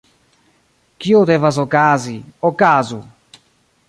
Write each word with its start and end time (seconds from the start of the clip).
Kio 1.03 1.19
devas 1.31 1.59
okazi, 1.63 2.15
okazu! 2.53 2.99